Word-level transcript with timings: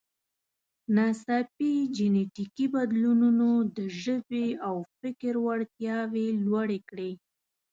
ناڅاپي 0.95 1.71
جینټیکي 1.95 2.65
بدلونونو 2.75 3.49
د 3.77 3.79
ژبې 4.01 4.47
او 4.67 4.75
فکر 4.99 5.33
وړتیاوې 5.45 6.27
لوړې 6.45 6.79
کړې. 6.89 7.11